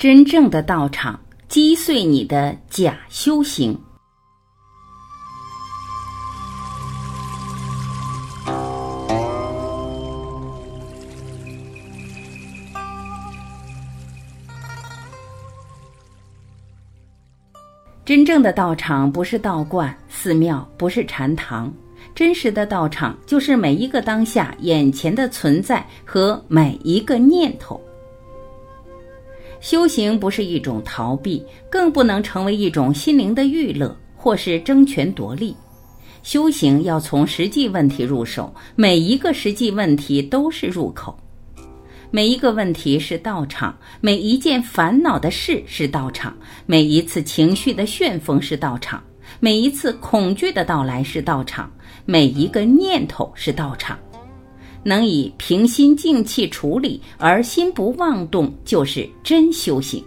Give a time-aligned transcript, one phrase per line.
[0.00, 3.78] 真正的道场击碎你的假修行。
[18.06, 21.70] 真正的道场不是道观、寺庙，不是禅堂，
[22.14, 27.78] 真实的道场就是每一个当下眼前的存在和每一个念头。
[29.60, 35.54] 修行不是一种逃避，更不能成为一种心灵的娱乐或是争权夺利。
[36.22, 41.18] 修行要从实际问题入手，每一个实际问题都是入口，
[42.10, 49.02] 每一个问题是道场，每一件烦恼的事是道场，每一次情绪的旋风是道场，
[49.40, 51.70] 每一次恐惧的到来是道场，
[52.04, 53.98] 每一个念头是道场。
[54.82, 60.02] 能以平心静气处理，而心不妄动，就是真修行。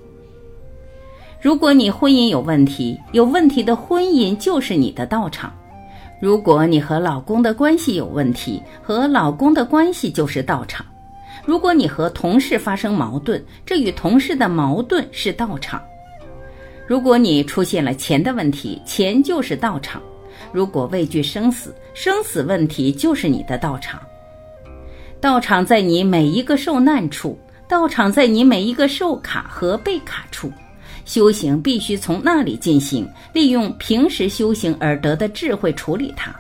[1.42, 5.52] 如果你婚姻有问题，有问题的婚姻就是你的道场；
[6.22, 10.86] 如果你和老公的关系有问题，和老公的关系就是道场；
[11.46, 15.82] 如果你和同事发生矛盾，这与同事的矛盾是道场；
[16.88, 20.02] 如果你出现了钱的问题，钱就是道场；
[20.54, 24.00] 如果畏惧生死，生死问题就是你的道场。
[25.24, 30.52] 道场在你每一个受难处，道场在你每一个受卡和被卡处，
[31.06, 36.36] 修行必须从那里进行，利用平时修行而得的智慧处理它。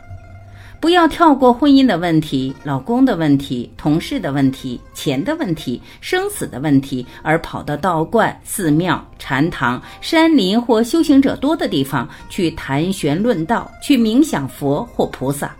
[0.81, 15.55] 不要跳过婚姻的问题、老公的问题、同事的问题、钱的问题、生死的问题，而跑到道观、寺庙、禅堂、山林或修行者多的地方去谈玄论道，去冥想佛或菩萨。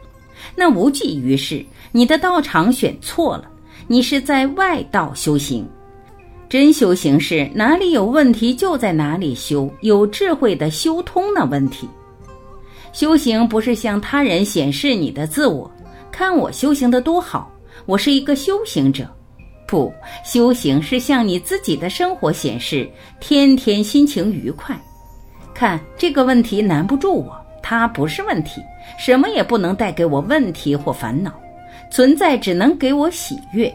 [0.56, 3.50] 那无济于事，你的道场选错了，
[3.88, 5.68] 你是在外道修行。
[6.50, 11.90] 真修行是哪里有问题就在哪里修，有智慧的修通那问题。
[12.92, 15.70] 修行不是向他人显示你的自我，
[16.12, 17.52] 看我修行的多好，
[17.88, 19.08] 我是一个修行者。
[19.68, 19.92] 不，
[20.24, 22.88] 修行是向你自己的生活显示，
[23.20, 24.80] 天天心情愉快。
[25.56, 27.36] 看这个问题难不住我。
[27.64, 28.62] 它不是问题，
[29.00, 31.32] 什么也不能带给我问题或烦恼，
[31.90, 33.74] 存在只能给我喜悦。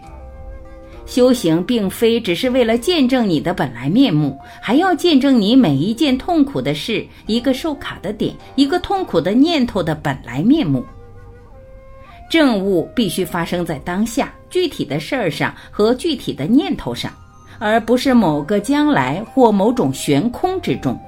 [1.06, 10.84] 修行并非只是为了见证你的本来面目，还要见证你每一件痛苦的事、一个受卡的点、一个痛苦的念头的本来面目。
[12.30, 17.10] 正悟必须发生在当下具体的事儿上和具体的念头上，
[17.58, 21.00] 而不是某个将来或某种悬空之中。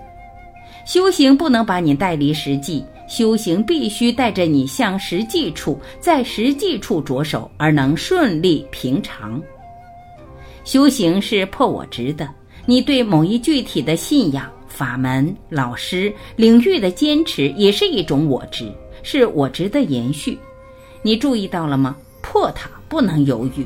[0.87, 9.41] 修行不能把你带离实际，修行必须带着你向实际处，在实际处着手，而能顺利平常。
[10.65, 12.29] 修行是破我执的，
[12.67, 20.39] 你对某一具体的信仰、法门、老师、领域的坚持，也是一种我执，是我执的延续。
[21.03, 21.97] 你注意到了吗？
[22.21, 23.65] 破它不能犹豫。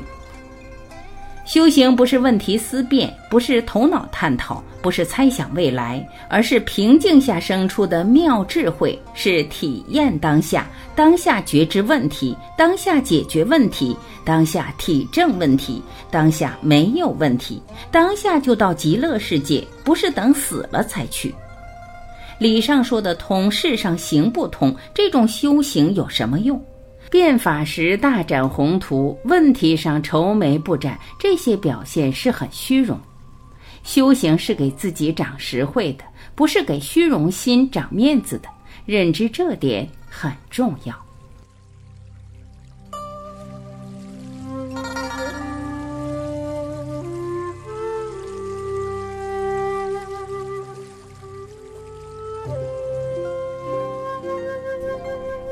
[1.45, 13.95] 修行不是问题思辨，不是头脑探讨，不是猜想未来，而是平静下生出的妙智慧，是体验当下，当下觉知问题，当下解决问题，
[14.25, 15.79] 当下体证问题，
[16.09, 17.61] 当下没有问题，
[17.91, 21.33] 当下就到极乐世界，不是等死了才去。
[22.39, 26.59] 理上说得通，事上行不通，这种修行有什么用？
[27.15, 32.99] 变法时大展宏图，问题上愁眉不展，这些表现是很虚荣。
[33.83, 36.03] 修行是给自己长实惠的，
[36.35, 38.49] 不是给虚荣心长面子的。
[38.85, 40.93] 认知这点很重要。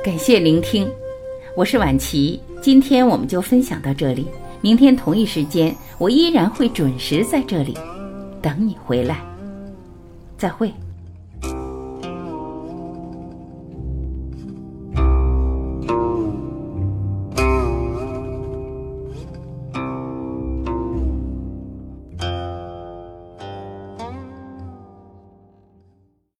[0.03, 0.85] 感谢聆听。
[1.55, 4.25] 我是婉琪，今天我们就分享到这里。
[4.59, 7.77] 明天同一时间，我依然会准时在这里
[8.41, 9.19] 等你回来。
[10.35, 10.73] 再会。